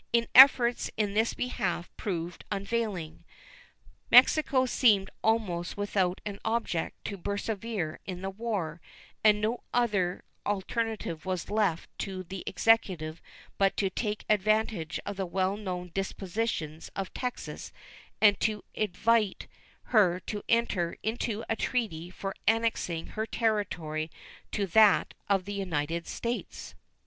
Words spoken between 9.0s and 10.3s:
and no other